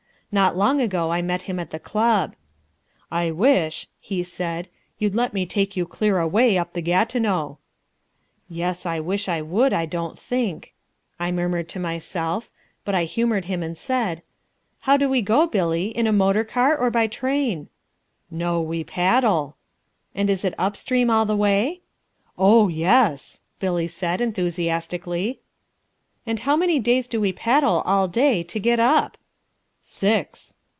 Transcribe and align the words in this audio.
Not 0.33 0.55
long 0.55 0.79
ago 0.79 1.11
I 1.11 1.21
met 1.21 1.41
him 1.41 1.59
in 1.59 1.67
the 1.71 1.77
club. 1.77 2.37
"I 3.11 3.31
wish," 3.31 3.89
he 3.99 4.23
said, 4.23 4.69
"you'd 4.97 5.13
let 5.13 5.33
me 5.33 5.45
take 5.45 5.75
you 5.75 5.85
clear 5.85 6.19
away 6.19 6.57
up 6.57 6.71
the 6.71 6.79
Gatineau." 6.81 7.57
"Yes, 8.47 8.85
I 8.85 9.01
wish 9.01 9.27
I 9.27 9.41
would, 9.41 9.73
I 9.73 9.85
don't 9.85 10.17
think," 10.17 10.73
I 11.19 11.33
murmured 11.33 11.67
to 11.67 11.79
myself, 11.81 12.49
but 12.85 12.95
I 12.95 13.03
humoured 13.03 13.43
him 13.51 13.61
and 13.61 13.77
said: 13.77 14.21
"How 14.79 14.95
do 14.95 15.09
we 15.09 15.21
go, 15.21 15.47
Billy, 15.47 15.87
in 15.87 16.07
a 16.07 16.13
motor 16.13 16.45
car 16.45 16.77
or 16.77 16.89
by 16.89 17.07
train?" 17.07 17.67
"No, 18.29 18.61
we 18.61 18.85
paddle." 18.85 19.57
"And 20.15 20.29
is 20.29 20.45
it 20.45 20.53
up 20.57 20.77
stream 20.77 21.09
all 21.09 21.25
the 21.25 21.35
way?" 21.35 21.81
"Oh, 22.37 22.69
yes," 22.69 23.41
Billy 23.59 23.87
said 23.87 24.21
enthusiastically. 24.21 25.41
"And 26.25 26.39
how 26.39 26.55
many 26.55 26.79
days 26.79 27.09
do 27.09 27.19
we 27.19 27.33
paddle 27.33 27.81
all 27.85 28.07
day 28.07 28.43
to 28.43 28.59
get 28.61 28.79
up?" 28.79 29.17
"Six." 29.83 30.55